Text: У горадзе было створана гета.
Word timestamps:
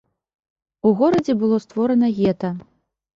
У 0.87 0.93
горадзе 1.01 1.35
было 1.41 1.59
створана 1.65 2.09
гета. 2.21 2.49